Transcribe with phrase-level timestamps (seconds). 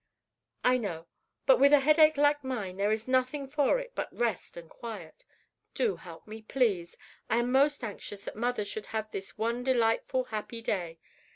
[0.63, 1.05] "I know,
[1.45, 5.23] but with a headache like mine there is nothing for it but rest and quiet.
[5.75, 6.97] Do help me, please.
[7.29, 10.97] I am most anxious that mother should have this one delightful, happy day.